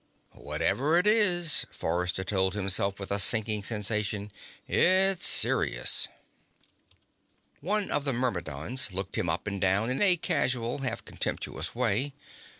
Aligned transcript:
Whatever 0.33 0.97
it 0.97 1.05
is, 1.05 1.67
Forrester 1.71 2.23
told 2.23 2.55
himself 2.55 2.99
with 2.99 3.11
a 3.11 3.19
sinking 3.19 3.61
sensation, 3.61 4.31
it's 4.67 5.27
serious. 5.27 6.07
One 7.59 7.91
of 7.91 8.03
the 8.03 8.11
Myrmidons 8.11 8.91
looked 8.91 9.15
him 9.15 9.29
up 9.29 9.45
and 9.45 9.61
down 9.61 9.91
in 9.91 10.01
a 10.01 10.17
casual, 10.17 10.79
half 10.79 11.05
contemptuous 11.05 11.75
way. 11.75 12.15